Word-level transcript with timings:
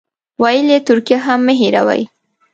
ویل 0.41 0.67
یې 0.73 0.79
ترکیه 0.87 1.17
هم 1.25 1.39
مه 1.47 1.53
هېروئ. 1.59 2.01